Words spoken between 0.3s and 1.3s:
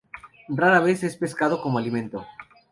Rara vez es